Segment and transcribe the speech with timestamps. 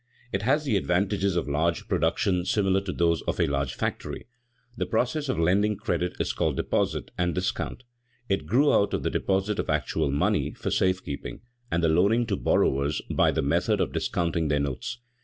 [0.33, 4.25] It has the advantages of large production similar to those of a large factory.
[4.75, 7.83] The process of lending credit is called deposit and discount.
[8.27, 12.25] It grew out of the deposit of actual money for safe keeping and the loaning
[12.25, 14.97] to borrowers by the method of discounting their notes.